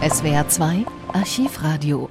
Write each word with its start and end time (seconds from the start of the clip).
SWR 0.00 0.46
2 0.48 0.86
Archivradio. 1.12 2.08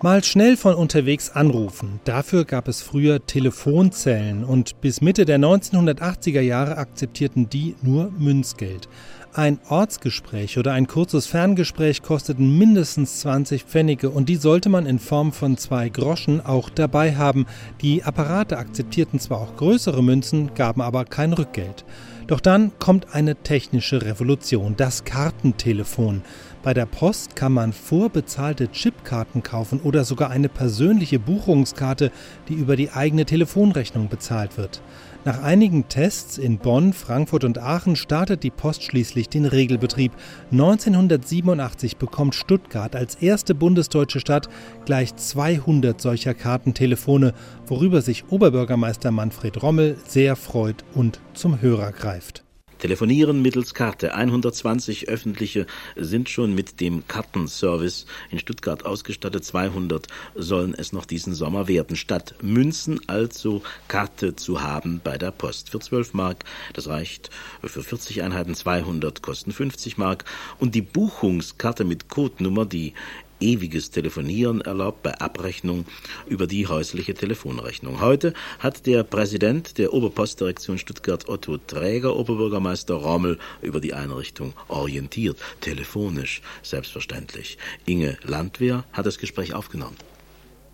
Mal 0.00 0.24
schnell 0.24 0.56
von 0.56 0.74
unterwegs 0.74 1.28
anrufen. 1.28 2.00
Dafür 2.04 2.46
gab 2.46 2.66
es 2.66 2.80
früher 2.80 3.26
Telefonzellen 3.26 4.42
und 4.42 4.80
bis 4.80 5.02
Mitte 5.02 5.26
der 5.26 5.38
1980er 5.38 6.40
Jahre 6.40 6.78
akzeptierten 6.78 7.50
die 7.50 7.76
nur 7.82 8.10
Münzgeld. 8.18 8.88
Ein 9.34 9.58
Ortsgespräch 9.68 10.56
oder 10.56 10.72
ein 10.72 10.86
kurzes 10.86 11.26
Ferngespräch 11.26 12.02
kosteten 12.02 12.56
mindestens 12.56 13.20
20 13.20 13.64
Pfennige 13.64 14.08
und 14.08 14.30
die 14.30 14.36
sollte 14.36 14.70
man 14.70 14.86
in 14.86 14.98
Form 14.98 15.32
von 15.32 15.58
zwei 15.58 15.90
Groschen 15.90 16.40
auch 16.40 16.70
dabei 16.70 17.16
haben. 17.16 17.44
Die 17.82 18.02
Apparate 18.02 18.56
akzeptierten 18.56 19.20
zwar 19.20 19.40
auch 19.40 19.56
größere 19.56 20.02
Münzen, 20.02 20.54
gaben 20.54 20.80
aber 20.80 21.04
kein 21.04 21.34
Rückgeld. 21.34 21.84
Doch 22.26 22.40
dann 22.40 22.72
kommt 22.78 23.14
eine 23.14 23.36
technische 23.36 24.02
Revolution, 24.02 24.76
das 24.76 25.04
Kartentelefon. 25.04 26.22
Bei 26.64 26.72
der 26.72 26.86
Post 26.86 27.36
kann 27.36 27.52
man 27.52 27.74
vorbezahlte 27.74 28.68
Chipkarten 28.68 29.42
kaufen 29.42 29.80
oder 29.82 30.02
sogar 30.02 30.30
eine 30.30 30.48
persönliche 30.48 31.18
Buchungskarte, 31.18 32.10
die 32.48 32.54
über 32.54 32.74
die 32.74 32.90
eigene 32.90 33.26
Telefonrechnung 33.26 34.08
bezahlt 34.08 34.56
wird. 34.56 34.80
Nach 35.26 35.42
einigen 35.42 35.88
Tests 35.88 36.38
in 36.38 36.56
Bonn, 36.56 36.94
Frankfurt 36.94 37.44
und 37.44 37.58
Aachen 37.58 37.96
startet 37.96 38.42
die 38.42 38.50
Post 38.50 38.82
schließlich 38.82 39.28
den 39.28 39.44
Regelbetrieb. 39.44 40.12
1987 40.52 41.98
bekommt 41.98 42.34
Stuttgart 42.34 42.96
als 42.96 43.16
erste 43.16 43.54
bundesdeutsche 43.54 44.20
Stadt 44.20 44.48
gleich 44.86 45.14
200 45.14 46.00
solcher 46.00 46.32
Kartentelefone, 46.32 47.34
worüber 47.66 48.00
sich 48.00 48.24
Oberbürgermeister 48.30 49.10
Manfred 49.10 49.62
Rommel 49.62 49.98
sehr 50.06 50.34
freut 50.34 50.82
und 50.94 51.20
zum 51.34 51.60
Hörer 51.60 51.92
greift. 51.92 52.43
Telefonieren 52.84 53.40
mittels 53.40 53.72
Karte. 53.72 54.12
120 54.12 55.08
öffentliche 55.08 55.66
sind 55.96 56.28
schon 56.28 56.54
mit 56.54 56.80
dem 56.80 57.08
Kartenservice 57.08 58.04
in 58.30 58.38
Stuttgart 58.38 58.84
ausgestattet. 58.84 59.42
200 59.42 60.06
sollen 60.34 60.74
es 60.74 60.92
noch 60.92 61.06
diesen 61.06 61.32
Sommer 61.32 61.66
werden. 61.66 61.96
Statt 61.96 62.34
Münzen 62.42 63.00
also 63.06 63.62
Karte 63.88 64.36
zu 64.36 64.60
haben 64.60 65.00
bei 65.02 65.16
der 65.16 65.30
Post. 65.30 65.70
Für 65.70 65.80
12 65.80 66.12
Mark, 66.12 66.44
das 66.74 66.86
reicht 66.86 67.30
für 67.62 67.82
40 67.82 68.20
Einheiten. 68.20 68.54
200 68.54 69.22
kosten 69.22 69.52
50 69.52 69.96
Mark. 69.96 70.26
Und 70.58 70.74
die 70.74 70.82
Buchungskarte 70.82 71.84
mit 71.84 72.10
Codenummer, 72.10 72.66
die 72.66 72.92
ewiges 73.40 73.90
Telefonieren 73.90 74.60
erlaubt 74.60 75.02
bei 75.02 75.14
Abrechnung 75.14 75.84
über 76.26 76.46
die 76.46 76.66
häusliche 76.66 77.14
Telefonrechnung. 77.14 78.00
Heute 78.00 78.34
hat 78.58 78.86
der 78.86 79.02
Präsident 79.02 79.78
der 79.78 79.92
Oberpostdirektion 79.92 80.78
Stuttgart 80.78 81.28
Otto 81.28 81.58
Träger, 81.58 82.16
Oberbürgermeister 82.16 82.94
Rommel, 82.94 83.38
über 83.62 83.80
die 83.80 83.94
Einrichtung 83.94 84.54
orientiert, 84.68 85.38
telefonisch 85.60 86.42
selbstverständlich. 86.62 87.58
Inge 87.86 88.16
Landwehr 88.22 88.84
hat 88.92 89.06
das 89.06 89.18
Gespräch 89.18 89.54
aufgenommen. 89.54 89.96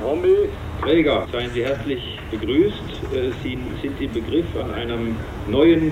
Rommel, 0.00 0.48
Träger, 0.80 1.26
seien 1.32 1.50
Sie 1.52 1.64
herzlich 1.64 2.00
begrüßt. 2.30 2.76
Äh, 3.12 3.32
Sie 3.42 3.58
sind 3.82 4.00
im 4.00 4.12
Begriff, 4.12 4.46
an 4.54 4.70
einem 4.70 5.16
neuen 5.48 5.90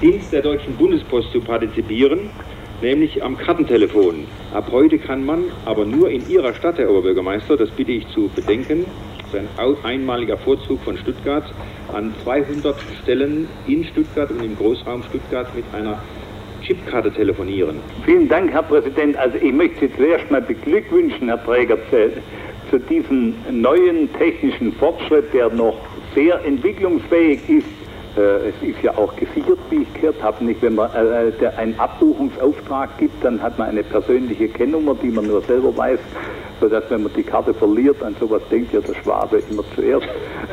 Dienst 0.00 0.32
der 0.32 0.40
Deutschen 0.40 0.74
Bundespost 0.76 1.30
zu 1.32 1.40
partizipieren 1.40 2.30
nämlich 2.82 3.22
am 3.22 3.38
Kartentelefon. 3.38 4.26
Ab 4.52 4.68
heute 4.70 4.98
kann 4.98 5.24
man, 5.24 5.44
aber 5.64 5.84
nur 5.84 6.10
in 6.10 6.28
Ihrer 6.28 6.52
Stadt, 6.54 6.78
Herr 6.78 6.90
Oberbürgermeister, 6.90 7.56
das 7.56 7.70
bitte 7.70 7.92
ich 7.92 8.06
zu 8.08 8.28
bedenken, 8.34 8.84
das 9.32 9.42
ist 9.42 9.48
ein 9.56 9.76
einmaliger 9.84 10.36
Vorzug 10.36 10.80
von 10.82 10.98
Stuttgart, 10.98 11.44
an 11.92 12.14
200 12.24 12.76
Stellen 13.02 13.48
in 13.66 13.84
Stuttgart 13.84 14.30
und 14.30 14.44
im 14.44 14.56
Großraum 14.56 15.02
Stuttgart 15.04 15.46
mit 15.54 15.64
einer 15.72 15.98
Chipkarte 16.62 17.10
telefonieren. 17.12 17.76
Vielen 18.04 18.28
Dank, 18.28 18.52
Herr 18.52 18.62
Präsident. 18.62 19.16
Also 19.16 19.38
ich 19.38 19.52
möchte 19.52 19.86
Sie 19.86 19.96
zuerst 19.96 20.30
mal 20.30 20.42
beglückwünschen, 20.42 21.28
Herr 21.28 21.42
Träger, 21.44 21.78
zu 22.70 22.78
diesem 22.78 23.34
neuen 23.50 24.12
technischen 24.14 24.72
Fortschritt, 24.74 25.32
der 25.32 25.50
noch 25.50 25.76
sehr 26.14 26.44
entwicklungsfähig 26.44 27.40
ist 27.48 27.66
es 28.16 28.54
ist 28.68 28.82
ja 28.82 28.96
auch 28.96 29.14
gesichert, 29.16 29.58
wie 29.70 29.82
ich 29.82 29.94
gehört 29.94 30.22
habe. 30.22 30.44
Nicht, 30.44 30.60
wenn 30.62 30.74
man 30.74 30.90
äh, 30.94 31.28
äh 31.28 31.48
einen 31.56 31.78
Abbuchungsauftrag 31.78 32.98
gibt, 32.98 33.24
dann 33.24 33.42
hat 33.42 33.58
man 33.58 33.68
eine 33.68 33.82
persönliche 33.82 34.48
Kennnummer, 34.48 34.94
die 34.94 35.08
man 35.08 35.26
nur 35.26 35.40
selber 35.42 35.74
weiß, 35.76 35.98
sodass 36.60 36.84
wenn 36.90 37.04
man 37.04 37.12
die 37.14 37.22
Karte 37.22 37.54
verliert, 37.54 38.02
an 38.02 38.14
sowas 38.20 38.42
denkt 38.50 38.72
ja 38.72 38.80
der 38.80 38.94
Schwabe 38.94 39.42
immer 39.50 39.64
zuerst. 39.74 40.06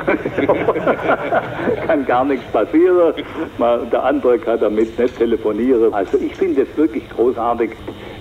kann 1.87 2.05
gar 2.05 2.25
nichts 2.25 2.45
passieren. 2.51 3.13
Man, 3.57 3.89
der 3.89 4.03
andere 4.03 4.39
kann 4.39 4.59
damit 4.59 4.97
nicht 4.97 5.17
telefonieren. 5.17 5.93
Also 5.93 6.17
ich 6.17 6.35
finde 6.35 6.61
es 6.61 6.77
wirklich 6.77 7.03
großartig. 7.09 7.71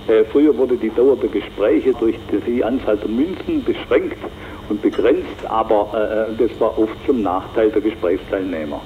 Äh, 0.07 0.23
früher 0.25 0.57
wurde 0.57 0.75
die 0.75 0.89
Dauer 0.89 1.15
der 1.15 1.29
Gespräche 1.29 1.93
durch 1.93 2.15
die 2.45 2.63
Anzahl 2.63 2.97
der 2.97 3.09
Münzen 3.09 3.63
beschränkt 3.63 4.17
und 4.69 4.81
begrenzt, 4.81 5.45
aber 5.47 6.27
äh, 6.29 6.47
das 6.47 6.59
war 6.59 6.77
oft 6.77 6.95
zum 7.05 7.21
Nachteil 7.21 7.69
der 7.69 7.81
Gesprächsteilnehmer. 7.81 8.81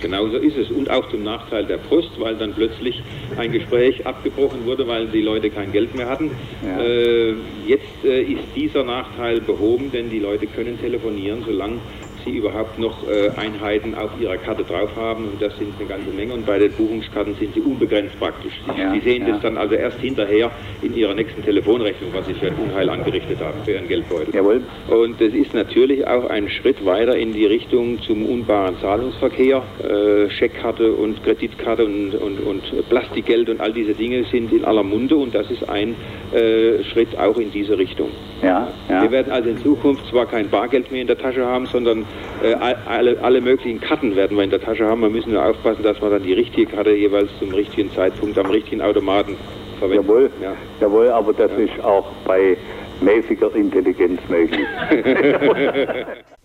Genauso 0.00 0.36
ist 0.36 0.56
es. 0.56 0.70
Und 0.70 0.90
auch 0.90 1.08
zum 1.10 1.22
Nachteil 1.22 1.66
der 1.66 1.78
Post, 1.78 2.10
weil 2.18 2.36
dann 2.36 2.54
plötzlich 2.54 3.02
ein 3.36 3.52
Gespräch 3.52 4.06
abgebrochen 4.06 4.64
wurde, 4.64 4.86
weil 4.86 5.06
die 5.08 5.22
Leute 5.22 5.50
kein 5.50 5.72
Geld 5.72 5.94
mehr 5.94 6.08
hatten. 6.08 6.30
Ja. 6.64 6.80
Äh, 6.80 7.34
jetzt 7.66 8.04
äh, 8.04 8.22
ist 8.22 8.42
dieser 8.56 8.84
Nachteil 8.84 9.40
behoben, 9.40 9.90
denn 9.92 10.10
die 10.10 10.18
Leute 10.18 10.46
können 10.46 10.78
telefonieren, 10.80 11.42
solange 11.46 11.78
sie 12.24 12.36
überhaupt 12.36 12.78
noch 12.78 13.06
äh, 13.08 13.30
Einheiten 13.36 13.94
auf 13.94 14.10
ihrer 14.20 14.36
Karte 14.36 14.64
drauf 14.64 14.90
haben 14.96 15.28
und 15.28 15.42
das 15.42 15.56
sind 15.58 15.74
eine 15.78 15.88
ganze 15.88 16.10
Menge 16.10 16.34
und 16.34 16.46
bei 16.46 16.58
den 16.58 16.72
Buchungskarten 16.72 17.34
sind 17.36 17.54
sie 17.54 17.60
unbegrenzt 17.60 18.18
praktisch. 18.18 18.52
Sie, 18.66 18.80
ja, 18.80 18.92
sie 18.92 19.00
sehen 19.00 19.26
ja. 19.26 19.32
das 19.32 19.42
dann 19.42 19.56
also 19.56 19.74
erst 19.74 19.98
hinterher 20.00 20.50
in 20.82 20.94
ihrer 20.94 21.14
nächsten 21.14 21.42
Telefonrechnung, 21.42 22.10
was 22.12 22.26
sie 22.26 22.34
für 22.34 22.48
ein 22.48 22.56
Unheil 22.56 22.88
angerichtet 22.88 23.38
haben, 23.40 23.62
für 23.64 23.72
ihren 23.72 23.88
Geldbeutel. 23.88 24.34
Jawohl. 24.34 24.62
Und 24.88 25.20
es 25.20 25.34
ist 25.34 25.54
natürlich 25.54 26.06
auch 26.06 26.28
ein 26.28 26.48
Schritt 26.48 26.84
weiter 26.84 27.16
in 27.16 27.32
die 27.32 27.46
Richtung 27.46 28.00
zum 28.02 28.26
unbaren 28.26 28.76
Zahlungsverkehr. 28.80 29.62
Äh, 29.82 30.30
Scheckkarte 30.30 30.92
und 30.92 31.22
Kreditkarte 31.22 31.84
und, 31.84 32.14
und, 32.14 32.40
und 32.40 32.88
Plastikgeld 32.88 33.48
und 33.48 33.60
all 33.60 33.72
diese 33.72 33.94
Dinge 33.94 34.24
sind 34.24 34.52
in 34.52 34.64
aller 34.64 34.82
Munde 34.82 35.16
und 35.16 35.34
das 35.34 35.50
ist 35.50 35.68
ein 35.68 35.94
äh, 36.32 36.82
Schritt 36.84 37.18
auch 37.18 37.36
in 37.38 37.50
diese 37.50 37.76
Richtung. 37.78 38.10
Ja, 38.42 38.68
ja. 38.88 39.02
Wir 39.02 39.10
werden 39.10 39.32
also 39.32 39.50
in 39.50 39.58
Zukunft 39.58 40.06
zwar 40.08 40.26
kein 40.26 40.48
Bargeld 40.48 40.90
mehr 40.90 41.02
in 41.02 41.06
der 41.06 41.18
Tasche 41.18 41.44
haben, 41.44 41.66
sondern 41.66 42.04
äh, 42.42 42.54
alle, 42.54 43.18
alle 43.22 43.40
möglichen 43.40 43.80
Karten 43.80 44.16
werden 44.16 44.36
wir 44.36 44.44
in 44.44 44.50
der 44.50 44.60
Tasche 44.60 44.86
haben. 44.86 45.02
Wir 45.02 45.10
müssen 45.10 45.32
nur 45.32 45.44
aufpassen, 45.44 45.82
dass 45.82 46.00
wir 46.00 46.10
dann 46.10 46.22
die 46.22 46.32
richtige 46.32 46.66
Karte 46.66 46.90
jeweils 46.90 47.28
zum 47.38 47.50
richtigen 47.50 47.90
Zeitpunkt 47.92 48.38
am 48.38 48.50
richtigen 48.50 48.80
Automaten 48.80 49.36
verwenden. 49.78 50.06
Jawohl, 50.06 50.30
ja. 50.42 50.52
jawohl 50.80 51.08
aber 51.10 51.32
das 51.32 51.50
ja. 51.52 51.64
ist 51.64 51.84
auch 51.84 52.06
bei 52.24 52.56
mäßiger 53.00 53.54
Intelligenz 53.54 54.20
möglich. 54.28 54.66